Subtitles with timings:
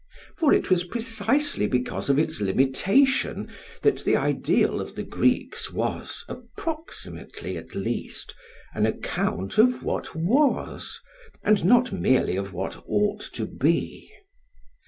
[0.35, 3.47] For it was precisely because of its limitation
[3.83, 8.33] that the ideal of the Greeks was, approximately at least,
[8.73, 10.99] an account of what was,
[11.43, 14.09] and not merely of what ought to be.